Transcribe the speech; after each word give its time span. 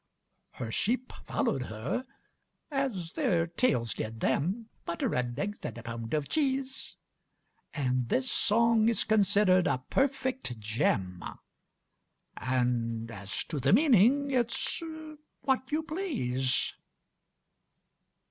Her 0.53 0.71
sheep 0.71 1.09
followŌĆÖd 1.27 1.67
her, 1.67 2.07
as 2.71 3.11
their 3.11 3.45
tails 3.45 3.93
did 3.93 4.19
them, 4.19 4.67
(Butter 4.83 5.13
and 5.13 5.37
eggs 5.37 5.59
and 5.61 5.77
a 5.77 5.83
pound 5.83 6.15
of 6.15 6.27
cheese) 6.27 6.95
And 7.71 8.09
this 8.09 8.31
song 8.31 8.89
is 8.89 9.03
considerŌĆÖd 9.03 9.71
a 9.71 9.77
perfect 9.91 10.57
gem; 10.59 11.23
And 12.35 13.11
as 13.11 13.43
to 13.43 13.59
the 13.59 13.73
meaning, 13.73 14.31
it 14.31 14.47
ŌĆÖs 14.47 15.17
what 15.41 15.71
you 15.71 15.83
please. 15.83 16.73